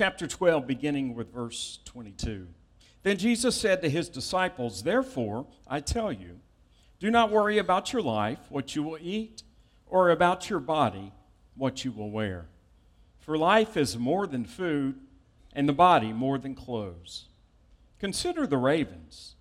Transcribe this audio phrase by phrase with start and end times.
[0.00, 2.46] chapter 12, beginning with verse 22.
[3.02, 6.40] Then Jesus said to his disciples, Therefore, I tell you,
[6.98, 9.42] do not worry about your life, what you will eat,
[9.84, 11.12] or about your body,
[11.54, 12.46] what you will wear.
[13.18, 14.98] For life is more than food,
[15.52, 17.26] and the body more than clothes.
[17.98, 19.34] Consider the ravens.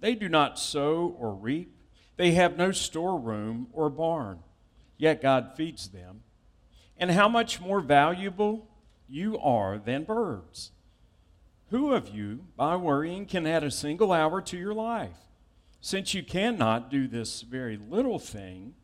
[0.00, 1.72] They do not sow or reap,
[2.16, 4.40] they have no storeroom or barn,
[4.98, 6.22] yet God feeds them.
[6.96, 8.69] And how much more valuable
[9.10, 10.70] you are than birds.
[11.70, 15.16] Who of you, by worrying, can add a single hour to your life?
[15.80, 18.74] Since you cannot do this very little thing,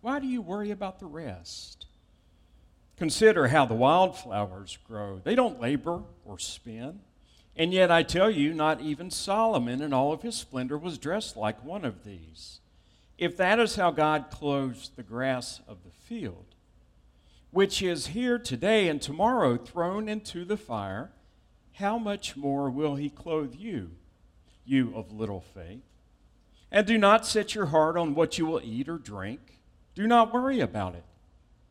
[0.00, 1.86] why do you worry about the rest?
[2.96, 5.20] Consider how the wildflowers grow.
[5.22, 7.00] They don't labor or spin.
[7.56, 11.36] And yet I tell you, not even Solomon in all of his splendor was dressed
[11.36, 12.60] like one of these.
[13.16, 16.53] If that is how God clothes the grass of the field,
[17.54, 21.12] which is here today and tomorrow thrown into the fire,
[21.74, 23.92] how much more will he clothe you,
[24.64, 25.84] you of little faith?
[26.72, 29.60] And do not set your heart on what you will eat or drink.
[29.94, 31.04] Do not worry about it.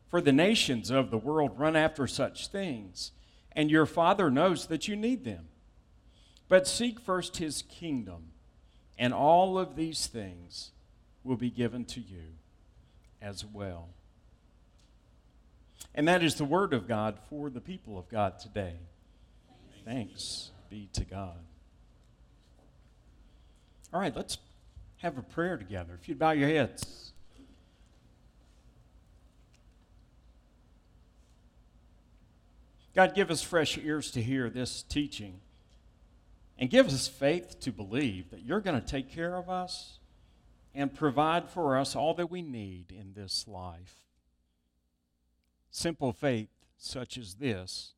[0.08, 3.12] For the nations of the world run after such things,
[3.52, 5.50] and your Father knows that you need them.
[6.48, 8.32] But seek first his kingdom,
[8.98, 10.72] and all of these things
[11.26, 12.36] will be given to you
[13.22, 13.90] as well.
[15.96, 18.76] And that is the word of God for the people of God today.
[19.86, 21.38] Thanks be to God.
[23.94, 24.40] All right, let's
[24.98, 25.98] have a prayer together.
[26.02, 27.12] If you'd bow your heads.
[32.96, 35.42] God, give us fresh ears to hear this teaching
[36.58, 40.00] and give us faith to believe that you're going to take care of us
[40.76, 43.96] and provide for us all that we need in this life.
[45.76, 47.94] Simple faith such as this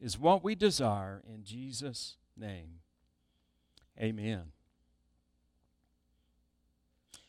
[0.00, 2.80] is what we desire in Jesus' name.
[3.96, 4.46] Amen.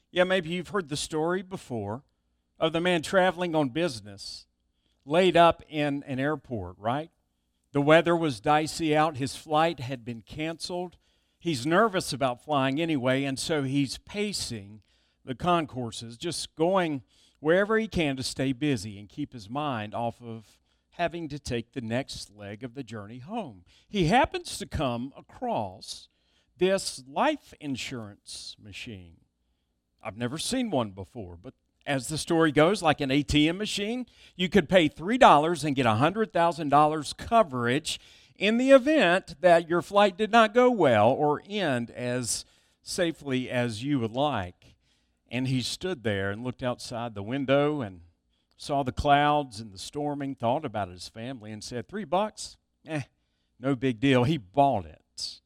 [0.09, 2.01] Yeah, maybe you've heard the story before
[2.59, 4.47] of the man traveling on business,
[5.06, 7.12] laid up in an airport, right?
[7.72, 10.97] The weather was dicey out, his flight had been canceled.
[11.38, 14.81] He's nervous about flying anyway, and so he's pacing
[15.23, 17.03] the concourses, just going
[17.39, 20.59] wherever he can to stay busy and keep his mind off of
[20.91, 23.63] having to take the next leg of the journey home.
[23.88, 26.09] He happens to come across
[26.57, 29.17] this life insurance machine.
[30.03, 31.53] I've never seen one before, but
[31.85, 37.17] as the story goes, like an ATM machine, you could pay $3 and get $100,000
[37.17, 38.00] coverage
[38.35, 42.45] in the event that your flight did not go well or end as
[42.81, 44.75] safely as you would like.
[45.31, 48.01] And he stood there and looked outside the window and
[48.57, 52.57] saw the clouds and the storming, thought about his family, and said, Three bucks?
[52.85, 53.03] Eh,
[53.59, 54.23] no big deal.
[54.23, 55.41] He bought it.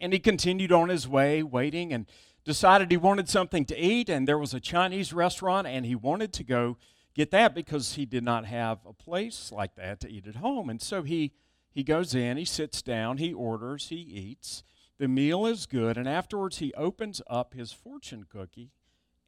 [0.00, 2.06] And he continued on his way, waiting, and
[2.44, 4.08] decided he wanted something to eat.
[4.08, 6.76] And there was a Chinese restaurant, and he wanted to go
[7.14, 10.68] get that because he did not have a place like that to eat at home.
[10.70, 11.32] And so he,
[11.70, 14.62] he goes in, he sits down, he orders, he eats.
[14.98, 18.70] The meal is good, and afterwards he opens up his fortune cookie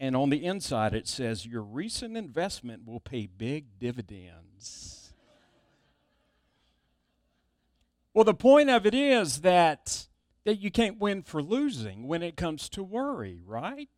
[0.03, 5.15] and on the inside it says, Your recent investment will pay big dividends.
[8.13, 10.09] Well, the point of it is that,
[10.45, 13.89] that you can't win for losing when it comes to worry, right?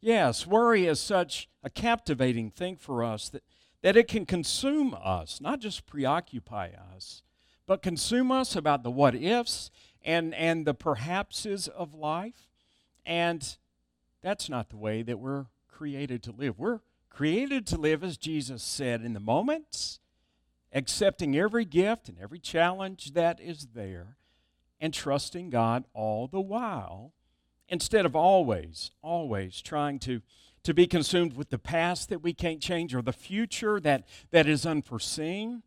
[0.00, 3.44] Yes, worry is such a captivating thing for us that,
[3.80, 7.22] that it can consume us, not just preoccupy us,
[7.64, 9.70] but consume us about the what ifs
[10.04, 12.48] and, and the perhapses of life.
[13.06, 13.56] And
[14.22, 16.58] that's not the way that we're created to live.
[16.58, 19.98] We're created to live, as Jesus said, in the moments,
[20.72, 24.16] accepting every gift and every challenge that is there,
[24.80, 27.12] and trusting God all the while,
[27.68, 30.22] instead of always, always trying to,
[30.62, 34.46] to be consumed with the past that we can't change or the future that, that
[34.46, 35.62] is unforeseen.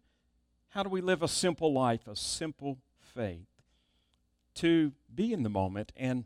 [0.69, 2.79] How do we live a simple life, a simple
[3.13, 3.47] faith?
[4.55, 6.25] To be in the moment and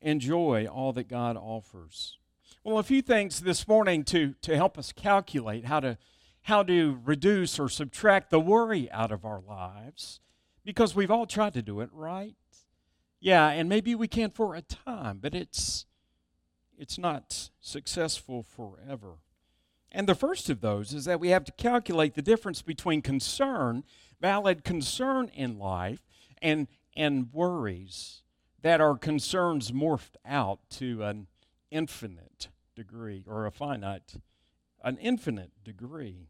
[0.00, 2.18] enjoy all that God offers.
[2.64, 5.98] Well, a few things this morning to, to help us calculate how to,
[6.42, 10.20] how to reduce or subtract the worry out of our lives,
[10.64, 12.34] because we've all tried to do it, right?
[13.20, 15.86] Yeah, and maybe we can for a time, but it's,
[16.76, 19.14] it's not successful forever.
[19.90, 23.84] And the first of those is that we have to calculate the difference between concern,
[24.20, 26.06] valid concern in life,
[26.42, 28.22] and, and worries
[28.62, 31.26] that our concerns morphed out to an
[31.70, 34.14] infinite degree or a finite,
[34.82, 36.28] an infinite degree.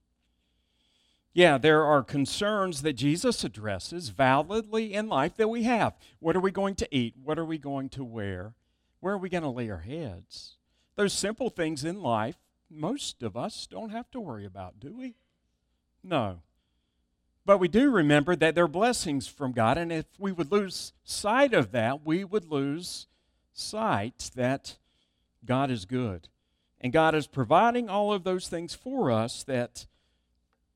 [1.32, 5.94] Yeah, there are concerns that Jesus addresses validly in life that we have.
[6.18, 7.14] What are we going to eat?
[7.22, 8.54] What are we going to wear?
[9.00, 10.56] Where are we going to lay our heads?
[10.96, 12.38] Those simple things in life,
[12.68, 15.14] most of us don't have to worry about, do we?
[16.02, 16.40] No.
[17.48, 21.54] But we do remember that they're blessings from God, and if we would lose sight
[21.54, 23.06] of that, we would lose
[23.54, 24.76] sight that
[25.46, 26.28] God is good.
[26.78, 29.86] And God is providing all of those things for us that,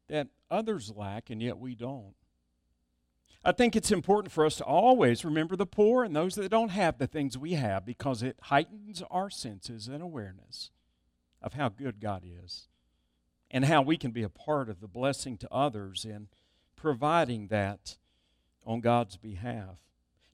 [0.08, 2.14] that others lack, and yet we don't.
[3.44, 6.70] I think it's important for us to always remember the poor and those that don't
[6.70, 10.70] have the things we have because it heightens our senses and awareness
[11.42, 12.68] of how good God is
[13.50, 16.28] and how we can be a part of the blessing to others in
[16.82, 17.96] providing that
[18.66, 19.76] on God's behalf.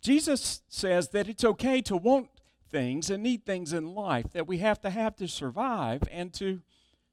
[0.00, 2.30] Jesus says that it's okay to want
[2.70, 6.62] things and need things in life that we have to have to survive and to,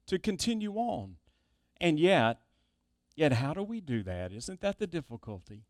[0.08, 1.18] to continue on.
[1.82, 2.40] And yet,
[3.18, 4.32] yet how do we do that?
[4.32, 5.64] Isn't that the difficulty?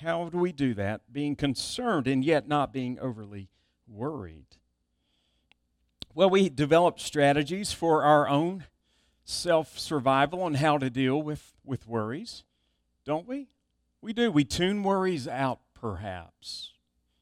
[0.00, 1.12] How do we do that?
[1.12, 3.48] Being concerned and yet not being overly
[3.88, 4.46] worried.
[6.14, 8.66] Well, we develop strategies for our own
[9.24, 12.44] self survival and how to deal with, with worries,
[13.04, 13.48] don't we?
[14.00, 14.30] We do.
[14.30, 16.72] We tune worries out, perhaps.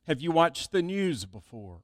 [0.06, 1.82] Have you watched the news before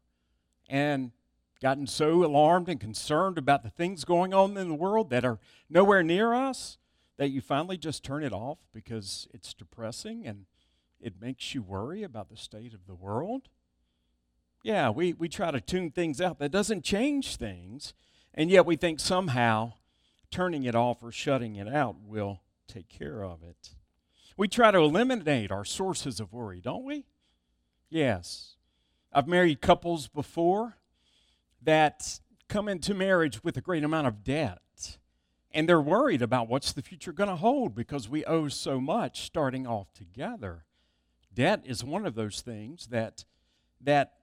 [0.69, 1.13] and
[1.61, 5.39] gotten so alarmed and concerned about the things going on in the world that are
[5.69, 6.79] nowhere near us
[7.17, 10.47] that you finally just turn it off because it's depressing and
[11.01, 13.49] it makes you worry about the state of the world?
[14.63, 16.39] Yeah, we, we try to tune things out.
[16.39, 17.93] That doesn't change things.
[18.33, 19.75] And yet we think somehow
[20.31, 23.71] turning it off or shutting it out will take care of it.
[24.37, 27.07] We try to eliminate our sources of worry, don't we?
[27.89, 28.57] Yes.
[29.13, 30.77] I've married couples before
[31.63, 34.59] that come into marriage with a great amount of debt.
[35.53, 39.23] And they're worried about what's the future going to hold because we owe so much
[39.23, 40.65] starting off together.
[41.33, 43.25] Debt is one of those things that
[43.81, 44.15] that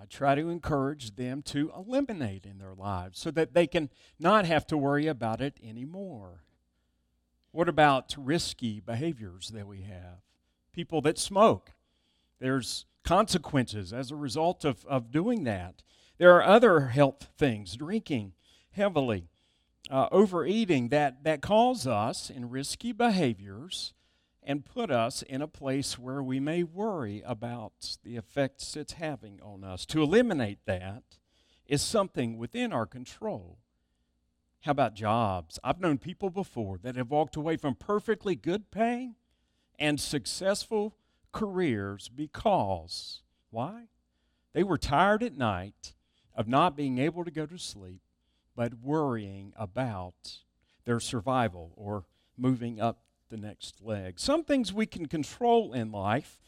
[0.00, 4.44] I try to encourage them to eliminate in their lives so that they can not
[4.44, 6.42] have to worry about it anymore.
[7.56, 10.18] What about risky behaviors that we have?
[10.74, 11.72] People that smoke.
[12.38, 15.82] There's consequences as a result of, of doing that.
[16.18, 18.34] There are other health things, drinking
[18.72, 19.30] heavily,
[19.90, 23.94] uh, overeating, that, that cause us in risky behaviors
[24.42, 29.40] and put us in a place where we may worry about the effects it's having
[29.40, 29.86] on us.
[29.86, 31.04] To eliminate that
[31.64, 33.60] is something within our control.
[34.62, 35.58] How about jobs?
[35.62, 39.14] I've known people before that have walked away from perfectly good paying
[39.78, 40.96] and successful
[41.32, 43.88] careers because, why?
[44.54, 45.94] They were tired at night
[46.34, 48.00] of not being able to go to sleep,
[48.56, 50.38] but worrying about
[50.84, 52.04] their survival or
[52.36, 54.18] moving up the next leg.
[54.18, 56.40] Some things we can control in life,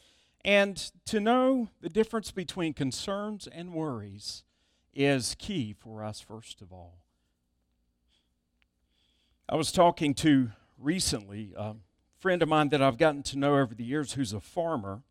[0.43, 4.43] and to know the difference between concerns and worries
[4.93, 6.99] is key for us, first of all.
[9.51, 11.73] I was talking to recently a
[12.19, 15.01] friend of mine that I've gotten to know over the years who's a farmer,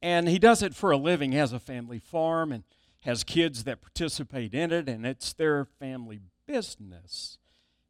[0.00, 1.32] and he does it for a living.
[1.32, 2.62] He has a family farm and
[3.00, 7.38] has kids that participate in it, and it's their family business.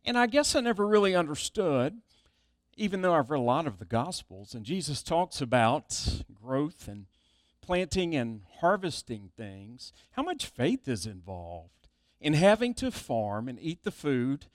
[0.03, 2.01] And I guess I never really understood
[2.77, 7.05] even though I've read a lot of the Gospels, and Jesus talks about growth and
[7.61, 13.85] planting and harvesting things, how much faith is involved in having to farm and eat
[13.85, 14.47] the food,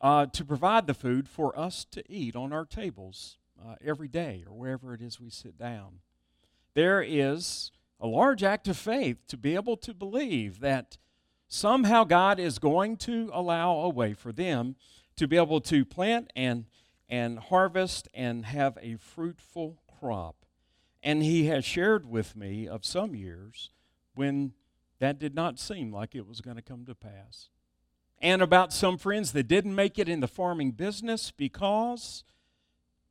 [0.00, 4.44] uh, to provide the food for us to eat on our tables uh, every day
[4.46, 6.00] or wherever it is we sit down?
[6.74, 7.70] There is
[8.00, 10.98] a large act of faith to be able to believe that
[11.48, 14.76] somehow God is going to allow a way for them
[15.16, 16.66] to be able to plant and
[17.08, 20.36] and harvest and have a fruitful crop.
[21.02, 23.70] And he has shared with me of some years
[24.14, 24.54] when
[25.00, 27.50] that did not seem like it was going to come to pass.
[28.24, 32.24] And about some friends that didn't make it in the farming business because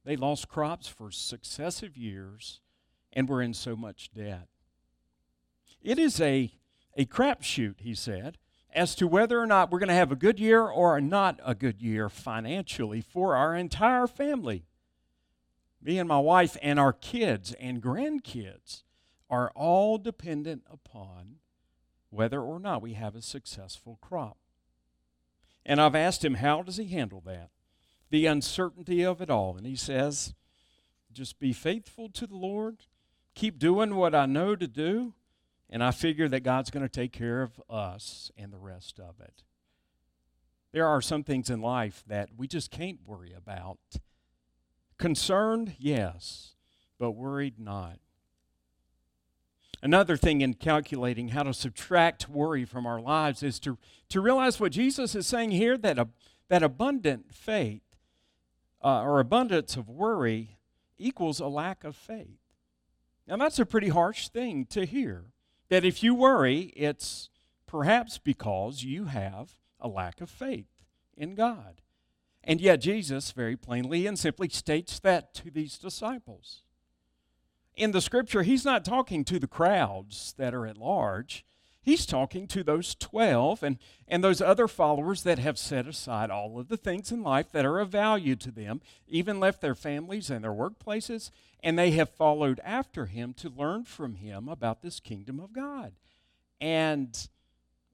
[0.03, 2.62] they lost crops for successive years
[3.13, 4.48] and were in so much debt.
[5.84, 6.51] It is a,
[6.98, 8.39] a crapshoot, he said,
[8.74, 11.53] as to whether or not we're going to have a good year or not a
[11.53, 14.65] good year financially for our entire family.
[15.79, 18.82] Me and my wife and our kids and grandkids
[19.29, 21.36] are all dependent upon
[22.10, 24.38] whether or not we have a successful crop.
[25.65, 27.50] And I've asked him, how does he handle that?
[28.10, 29.55] The uncertainty of it all.
[29.58, 30.34] And he says,
[31.12, 32.86] just be faithful to the Lord,
[33.36, 35.13] keep doing what I know to do,
[35.70, 39.20] and I figure that God's going to take care of us and the rest of
[39.20, 39.43] it.
[40.72, 43.79] There are some things in life that we just can't worry about.
[44.98, 46.55] Concerned, yes,
[47.00, 48.00] but worried not.
[49.84, 54.58] Another thing in calculating how to subtract worry from our lives is to, to realize
[54.58, 56.08] what Jesus is saying here that, a,
[56.48, 57.82] that abundant faith
[58.82, 60.58] uh, or abundance of worry
[60.98, 62.40] equals a lack of faith.
[63.28, 65.25] Now, that's a pretty harsh thing to hear.
[65.68, 67.30] That if you worry, it's
[67.68, 70.86] perhaps because you have a lack of faith
[71.18, 71.82] in God.
[72.42, 76.62] And yet, Jesus very plainly and simply states that to these disciples.
[77.75, 81.46] In the scripture, he's not talking to the crowds that are at large.
[81.82, 83.77] He's talking to those 12 and,
[84.08, 87.65] and those other followers that have set aside all of the things in life that
[87.65, 91.30] are of value to them, even left their families and their workplaces,
[91.62, 95.94] and they have followed after him to learn from him about this kingdom of God.
[96.62, 97.27] And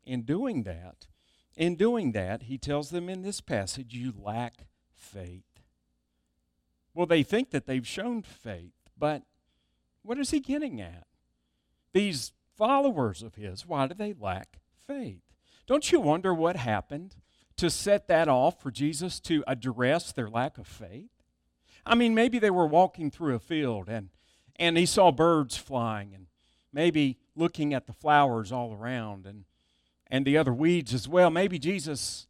[0.06, 1.08] in doing that,
[1.56, 5.44] in doing that, he tells them in this passage, you lack faith.
[6.94, 9.24] Well, they think that they've shown faith, but
[10.04, 11.06] what is he getting at?
[11.94, 15.24] These followers of his, why do they lack faith?
[15.68, 17.16] Don't you wonder what happened
[17.58, 21.12] to set that off for Jesus to address their lack of faith?
[21.86, 24.10] I mean, maybe they were walking through a field and,
[24.58, 26.28] and he saw birds flying and
[26.72, 29.46] maybe looking at the flowers all around and,
[30.08, 31.30] and the other weeds as well.
[31.30, 32.28] Maybe Jesus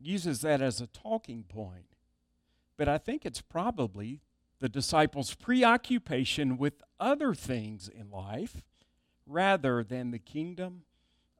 [0.00, 1.94] uses that as a talking point.
[2.76, 4.22] But I think it's probably
[4.60, 8.62] the disciples' preoccupation with other things in life
[9.26, 10.82] rather than the kingdom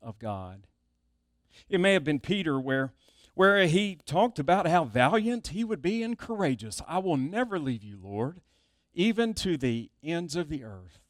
[0.03, 0.67] of God.
[1.69, 2.93] It may have been Peter where,
[3.35, 6.81] where he talked about how valiant he would be and courageous.
[6.87, 8.41] I will never leave you, Lord,
[8.95, 11.01] even to the ends of the earth.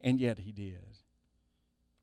[0.00, 0.92] And yet he did.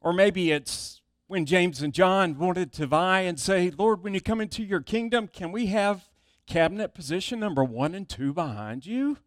[0.02, 4.22] Or maybe it's when James and John wanted to vie and say, Lord, when you
[4.22, 6.10] come into your kingdom, can we have
[6.48, 9.18] cabinet position number one and two behind you?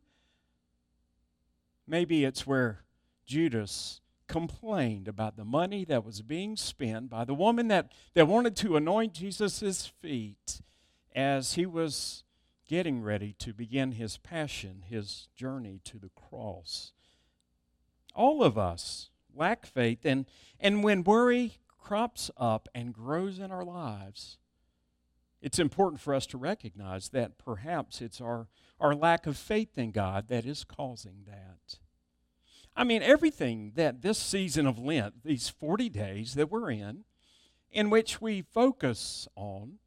[1.87, 2.85] Maybe it's where
[3.27, 8.57] Judas complained about the money that was being spent by the woman that, that wanted
[8.57, 10.63] to anoint Jesus' feet
[11.15, 12.25] as he was
[12.69, 16.93] getting ready to begin his passion, his journey to the cross.
[18.15, 20.27] All of us lack faith, and,
[20.59, 24.39] and when worry crops up and grows in our lives,
[25.43, 28.47] it's important for us to recognize that perhaps it's our,
[28.79, 31.79] our lack of faith in God that is causing that.
[32.77, 37.05] I mean, everything that this season of Lent, these 40 days that we're in,
[37.73, 39.79] in which we focus on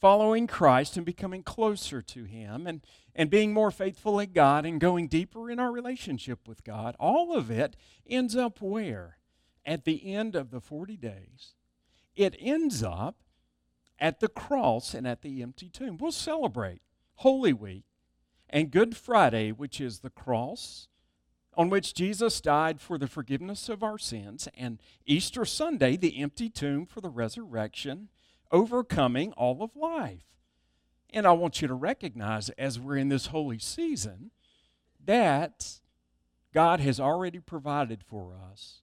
[0.00, 2.80] following Christ and becoming closer to Him and,
[3.14, 7.36] and being more faithful in God and going deeper in our relationship with God, all
[7.36, 7.76] of it
[8.08, 9.18] ends up where?
[9.66, 11.54] At the end of the 40 days.
[12.16, 13.23] It ends up
[14.04, 15.96] at the cross and at the empty tomb.
[15.96, 16.82] We'll celebrate
[17.16, 17.84] Holy Week
[18.50, 20.88] and Good Friday, which is the cross
[21.56, 26.50] on which Jesus died for the forgiveness of our sins, and Easter Sunday, the empty
[26.50, 28.10] tomb for the resurrection,
[28.52, 30.26] overcoming all of life.
[31.14, 34.32] And I want you to recognize as we're in this holy season
[35.02, 35.80] that
[36.52, 38.82] God has already provided for us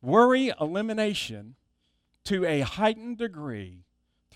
[0.00, 1.56] worry elimination
[2.26, 3.86] to a heightened degree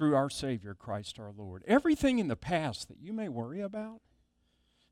[0.00, 1.62] through our Savior, Christ our Lord.
[1.66, 4.00] Everything in the past that you may worry about,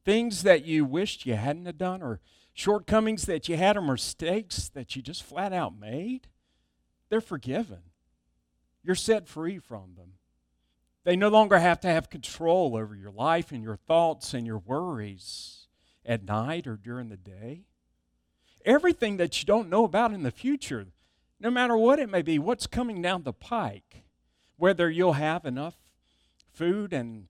[0.05, 2.21] things that you wished you hadn't done, or
[2.53, 6.29] shortcomings that you had or mistakes that you just flat out made,
[7.09, 7.79] they're forgiven.
[8.83, 10.13] You're set free from them.
[11.05, 14.59] They no longer have to have control over your life and your thoughts and your
[14.59, 15.69] worries
[16.05, 17.63] at night or during the day.
[18.63, 20.89] Everything that you don't know about in the future,
[21.41, 24.05] no matter what it may be, what's coming down the pike,
[24.59, 25.77] whether you'll have enough
[26.53, 27.29] food and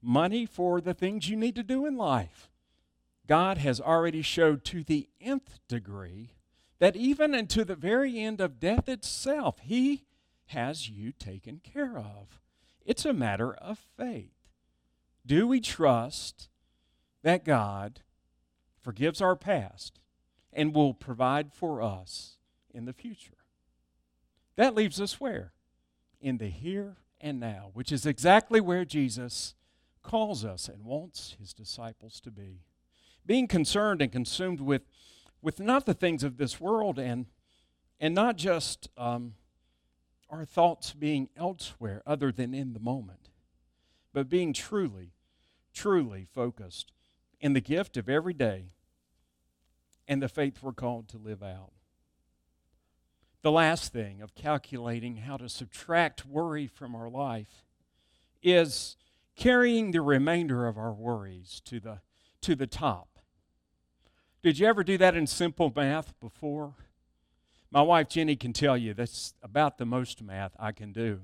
[0.00, 2.48] money for the things you need to do in life
[3.30, 6.32] God has already showed to the nth degree
[6.80, 10.02] that even unto the very end of death itself, He
[10.46, 12.40] has you taken care of.
[12.84, 14.48] It's a matter of faith.
[15.24, 16.48] Do we trust
[17.22, 18.00] that God
[18.82, 20.00] forgives our past
[20.52, 22.36] and will provide for us
[22.74, 23.44] in the future?
[24.56, 25.52] That leaves us where?
[26.20, 29.54] In the here and now, which is exactly where Jesus
[30.02, 32.60] calls us and wants his disciples to be
[33.26, 34.82] being concerned and consumed with,
[35.42, 37.26] with not the things of this world and,
[38.00, 39.34] and not just um,
[40.28, 43.28] our thoughts being elsewhere other than in the moment,
[44.12, 45.12] but being truly,
[45.72, 46.92] truly focused
[47.40, 48.66] in the gift of every day
[50.08, 51.72] and the faith we're called to live out.
[53.42, 57.64] The last thing of calculating how to subtract worry from our life
[58.42, 58.96] is
[59.34, 62.00] carrying the remainder of our worries to the,
[62.42, 63.08] to the top.
[64.42, 66.74] Did you ever do that in simple math before?
[67.70, 71.20] My wife Jenny can tell you that's about the most math I can do.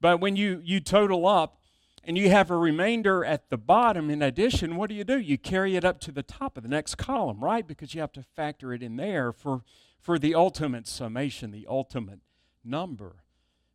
[0.00, 1.60] But when you, you total up
[2.02, 5.18] and you have a remainder at the bottom in addition, what do you do?
[5.18, 7.66] You carry it up to the top of the next column, right?
[7.66, 9.62] Because you have to factor it in there for,
[10.00, 12.20] for the ultimate summation, the ultimate
[12.64, 13.24] number.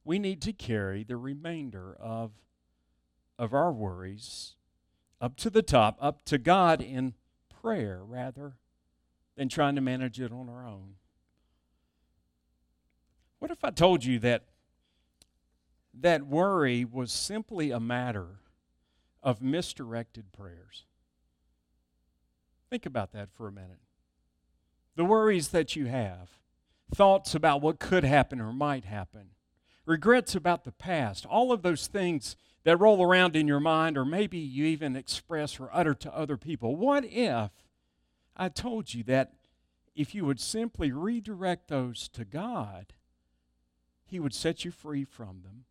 [0.04, 2.32] We need to carry the remainder of,
[3.38, 4.56] of our worries
[5.22, 7.14] up to the top, up to God in
[7.62, 8.58] prayer rather
[9.36, 10.96] than trying to manage it on our own.
[13.40, 14.44] What if I told you that
[16.02, 18.40] that worry was simply a matter
[19.24, 20.86] of misdirected prayers.
[22.70, 23.80] Think about that for a minute.
[24.96, 26.30] The worries that you have,
[26.94, 29.32] thoughts about what could happen or might happen,
[29.86, 34.06] regrets about the past, all of those things that roll around in your mind, or
[34.06, 36.76] maybe you even express or utter to other people.
[36.76, 37.52] What if
[38.36, 39.34] I told you that
[39.96, 42.94] if you would simply redirect those to God,
[44.06, 45.66] He would set you free from them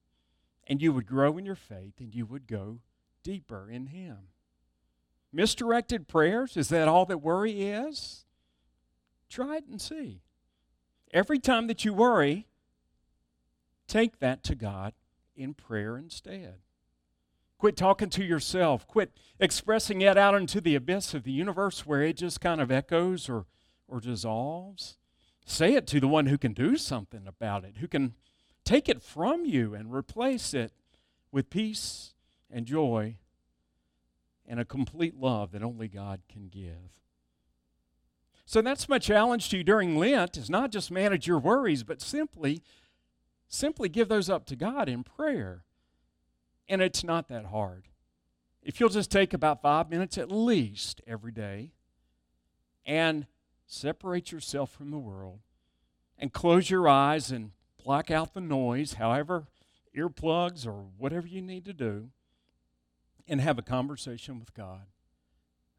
[0.67, 2.79] and you would grow in your faith and you would go
[3.23, 4.17] deeper in Him.
[5.33, 8.25] Misdirected prayers, is that all that worry is?
[9.35, 10.21] Try it and see.
[11.13, 12.47] Every time that you worry,
[13.89, 14.93] take that to God
[15.35, 16.59] in prayer instead.
[17.59, 18.87] Quit talking to yourself.
[18.87, 19.11] Quit
[19.41, 23.29] expressing it out into the abyss of the universe where it just kind of echoes
[23.29, 23.47] or,
[23.89, 24.99] or dissolves.
[25.45, 28.15] Say it to the one who can do something about it, who can
[28.65, 30.71] take it from you and replace it
[31.33, 32.15] with peace
[32.49, 33.17] and joy
[34.47, 37.04] and a complete love that only God can give.
[38.47, 42.01] So that's my challenge to you during Lent is not just manage your worries, but
[42.01, 42.63] simply
[43.49, 45.65] simply give those up to God in prayer.
[46.69, 47.89] And it's not that hard.
[48.63, 51.73] If you'll just take about 5 minutes at least every day
[52.87, 53.27] and
[53.67, 55.41] separate yourself from the world
[56.19, 57.53] and close your eyes and
[57.83, 59.45] block out the noise, however,
[59.97, 62.09] earplugs or whatever you need to do,
[63.29, 64.87] and have a conversation with God.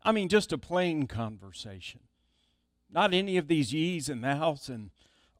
[0.03, 2.01] I mean, just a plain conversation.
[2.89, 4.91] Not any of these ye's and thou's and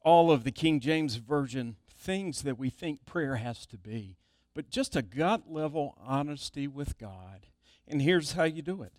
[0.02, 4.16] all of the King James Version things that we think prayer has to be,
[4.54, 7.46] but just a gut level honesty with God.
[7.88, 8.92] And here's how you do it.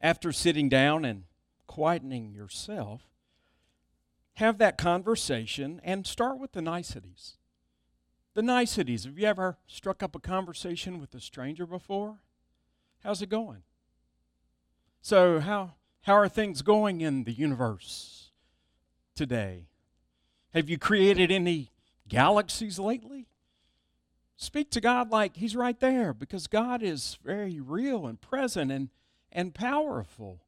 [0.00, 1.24] After sitting down and
[1.68, 3.02] quietening yourself,
[4.34, 7.36] have that conversation and start with the niceties.
[8.34, 9.04] The niceties.
[9.04, 12.18] Have you ever struck up a conversation with a stranger before?
[13.02, 13.62] How's it going?
[15.00, 18.30] So, how, how are things going in the universe
[19.16, 19.68] today?
[20.52, 21.70] Have you created any
[22.06, 23.26] galaxies lately?
[24.36, 28.90] Speak to God like He's right there because God is very real and present and,
[29.32, 30.42] and powerful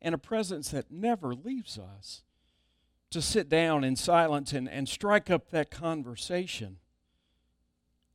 [0.00, 2.22] and a presence that never leaves us
[3.10, 6.76] to sit down in silence and, and strike up that conversation,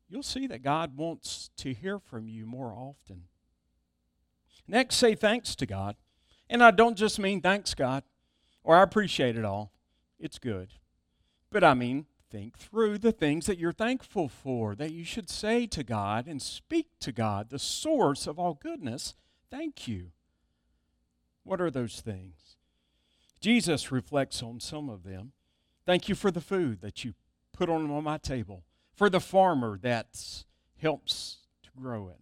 [0.08, 3.24] you'll see that God wants to hear from you more often.
[4.70, 5.98] Next, say thanks to God.
[6.50, 8.04] And I don't just mean thanks, God,
[8.64, 9.72] or I appreciate it all.
[10.20, 10.70] It's good.
[11.52, 15.66] But I mean, think through the things that you're thankful for, that you should say
[15.68, 19.16] to God and speak to God, the source of all goodness.
[19.50, 20.12] Thank you.
[21.44, 22.58] What are those things?
[23.40, 25.32] Jesus reflects on some of them.
[25.86, 27.14] Thank you for the food that you
[27.54, 30.44] put on, my table, for the farmer that
[30.82, 32.20] helps to grow it,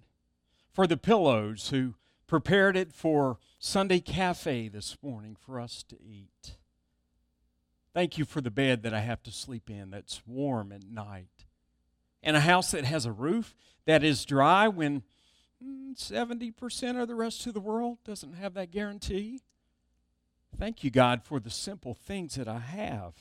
[0.71, 1.95] for the pillows who
[2.27, 6.57] prepared it for Sunday cafe this morning for us to eat.
[7.93, 11.45] Thank you for the bed that I have to sleep in that's warm at night.
[12.21, 15.03] And a house that has a roof that is dry when
[15.95, 19.39] 70% mm, of the rest of the world doesn't have that guarantee.
[20.57, 23.13] Thank you, God, for the simple things that I have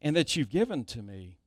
[0.00, 1.38] and that you've given to me.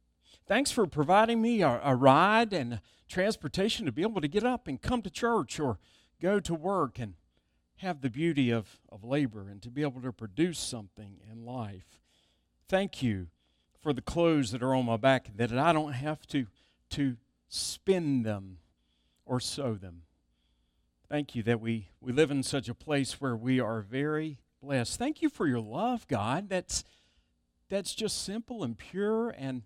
[0.46, 4.68] Thanks for providing me a, a, ride and transportation to be able to get up
[4.68, 5.80] and come to church or
[6.22, 7.14] go to work and
[7.78, 12.00] have the beauty of, of labor and to be able to produce something in life.
[12.68, 13.28] Thank you
[13.82, 16.48] for the clothes that are on my back that I don't have to,
[16.92, 17.18] to
[17.50, 18.60] spin them
[19.26, 20.04] or sew them.
[21.10, 24.98] Thank you that we, we live in such a place where we are very blessed.
[24.98, 26.50] Thank you for your love, God.
[26.50, 26.84] That's
[27.70, 29.64] that's just simple and pure and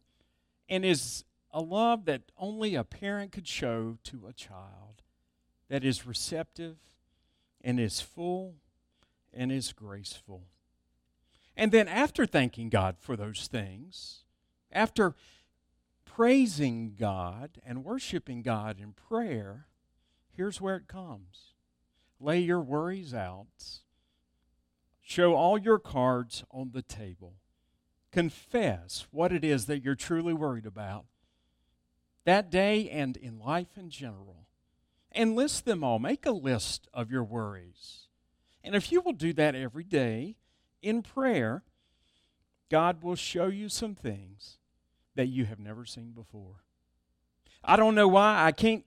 [0.69, 5.03] and is a love that only a parent could show to a child
[5.69, 6.77] that is receptive
[7.61, 8.55] and is full
[9.33, 10.43] and is graceful.
[11.55, 14.23] And then after thanking God for those things,
[14.71, 15.15] after
[16.05, 19.67] praising God and worshiping God in prayer,
[20.31, 21.53] here's where it comes.
[22.19, 23.81] Lay your worries out,
[25.01, 27.35] show all your cards on the table,
[28.11, 31.05] confess what it is that you're truly worried about.
[32.25, 34.46] That day and in life in general,
[35.17, 35.99] and list them all.
[35.99, 38.07] Make a list of your worries.
[38.63, 40.35] And if you will do that every day
[40.81, 41.63] in prayer,
[42.69, 44.57] God will show you some things
[45.15, 46.63] that you have never seen before.
[47.63, 48.45] I don't know why.
[48.45, 48.85] I can't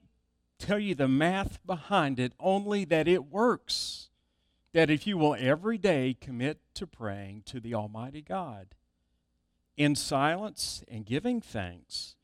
[0.57, 4.09] tell you the math behind it, only that it works.
[4.73, 8.67] That if you will every day commit to praying to the Almighty God
[9.75, 12.15] in silence and giving thanks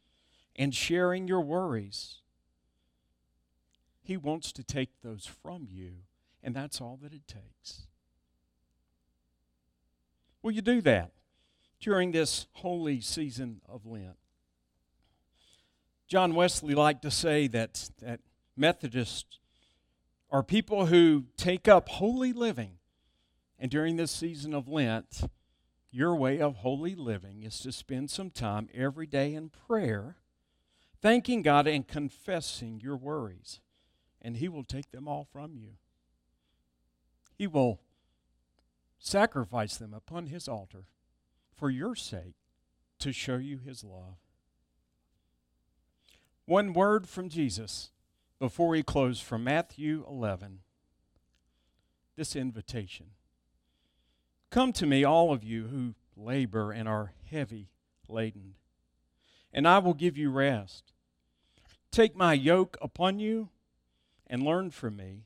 [0.56, 2.22] and sharing your worries,
[4.08, 5.92] He wants to take those from you,
[6.42, 7.88] and that's all that it takes.
[10.42, 11.12] Will you do that?
[11.80, 14.18] during this holy season of Lent.
[16.08, 18.22] John Wesley liked to say that, that
[18.56, 19.40] Methodists
[20.32, 22.74] are people who take up holy living.
[23.60, 25.22] And during this season of Lent,
[25.92, 30.18] your way of holy living is to spend some time every day in prayer,
[31.02, 33.60] thanking God and confessing your worries.
[34.22, 35.78] And He will take them all from you.
[37.38, 37.80] He will
[39.00, 40.86] sacrifice them upon His altar
[41.58, 42.36] for your sake
[43.00, 44.18] to show you his love.
[46.46, 47.90] One word from Jesus
[48.40, 50.60] before we close from Matthew 11.
[52.16, 53.08] This invitation.
[54.50, 57.70] Come to me, all of you who labor and are heavy
[58.08, 58.54] laden,
[59.52, 60.94] and I will give you rest.
[61.92, 63.50] Take my yoke upon you
[64.28, 65.24] and learn from me,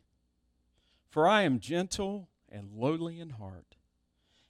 [1.10, 3.76] for I am gentle and lowly in heart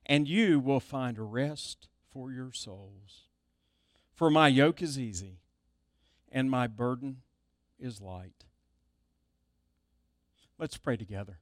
[0.06, 3.28] and you will find rest for your souls.
[4.14, 5.40] For my yoke is easy,
[6.30, 7.22] and my burden
[7.80, 8.46] is light.
[10.58, 11.40] Let's pray together.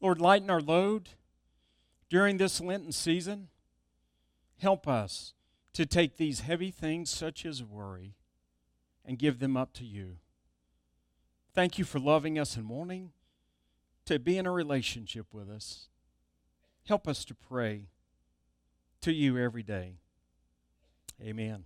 [0.00, 1.10] Lord, lighten our load
[2.10, 3.48] during this Lenten season.
[4.58, 5.32] Help us
[5.72, 8.14] to take these heavy things, such as worry,
[9.04, 10.16] and give them up to you.
[11.54, 13.12] Thank you for loving us and wanting
[14.06, 15.88] to be in a relationship with us.
[16.86, 17.86] Help us to pray
[19.00, 19.94] to you every day.
[21.22, 21.64] Amen.